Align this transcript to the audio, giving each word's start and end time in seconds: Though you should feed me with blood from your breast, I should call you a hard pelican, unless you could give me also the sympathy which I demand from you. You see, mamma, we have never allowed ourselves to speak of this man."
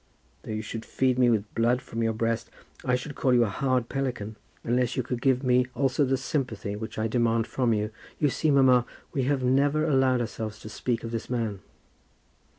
Though 0.41 0.49
you 0.53 0.63
should 0.63 0.83
feed 0.83 1.19
me 1.19 1.29
with 1.29 1.53
blood 1.53 1.79
from 1.79 2.01
your 2.01 2.11
breast, 2.13 2.49
I 2.83 2.95
should 2.95 3.13
call 3.13 3.35
you 3.35 3.43
a 3.43 3.49
hard 3.49 3.87
pelican, 3.87 4.35
unless 4.63 4.97
you 4.97 5.03
could 5.03 5.21
give 5.21 5.43
me 5.43 5.67
also 5.75 6.03
the 6.05 6.17
sympathy 6.17 6.75
which 6.75 6.97
I 6.97 7.07
demand 7.07 7.45
from 7.45 7.71
you. 7.71 7.91
You 8.17 8.29
see, 8.31 8.49
mamma, 8.49 8.87
we 9.13 9.25
have 9.25 9.43
never 9.43 9.85
allowed 9.85 10.19
ourselves 10.21 10.57
to 10.61 10.69
speak 10.69 11.03
of 11.03 11.11
this 11.11 11.29
man." 11.29 11.59